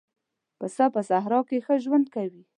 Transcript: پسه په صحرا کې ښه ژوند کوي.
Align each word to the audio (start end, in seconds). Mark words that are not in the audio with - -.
پسه 0.59 0.85
په 0.93 1.01
صحرا 1.09 1.39
کې 1.49 1.57
ښه 1.65 1.75
ژوند 1.83 2.05
کوي. 2.15 2.41